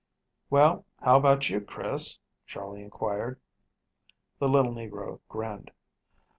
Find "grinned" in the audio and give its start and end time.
5.29-5.69